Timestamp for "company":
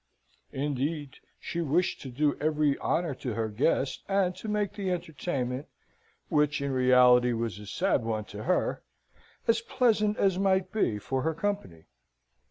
11.35-11.85